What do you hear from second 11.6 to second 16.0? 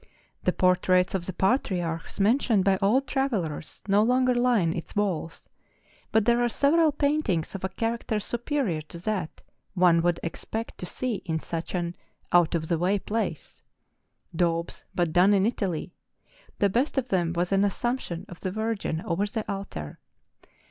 an out of the way place,— daubs, but done in Italy;